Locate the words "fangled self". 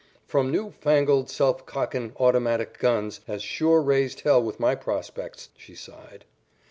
0.71-1.63